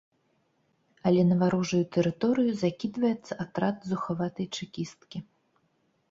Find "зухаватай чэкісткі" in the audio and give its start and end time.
3.91-5.17